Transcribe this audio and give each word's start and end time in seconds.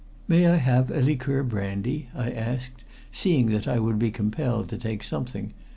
"May 0.27 0.47
I 0.47 0.55
have 0.55 0.89
a 0.89 0.99
liqueur 1.03 1.43
brandy?" 1.43 2.09
I 2.15 2.31
asked, 2.31 2.83
seeing 3.11 3.51
that 3.51 3.67
I 3.67 3.77
would 3.77 3.99
be 3.99 4.09
compelled 4.09 4.67
to 4.69 4.77
take 4.79 5.03
something. 5.03 5.53